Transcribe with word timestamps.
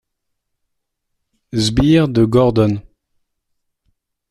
Sbire 1.53 2.07
de 2.09 2.23
Gordon. 2.25 2.81